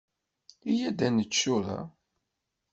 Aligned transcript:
Iyya 0.71 0.85
ad 0.91 0.99
nečč 1.15 1.33
tura. 1.41 1.79